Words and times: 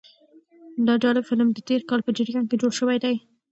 دا 0.85 0.93
جالب 1.03 1.23
فلم 1.29 1.47
د 1.53 1.59
تېر 1.67 1.81
کال 1.89 1.99
په 2.03 2.11
جریان 2.17 2.45
کې 2.49 2.55
جوړ 2.61 2.71
شوی 2.79 2.97
دی. 3.03 3.15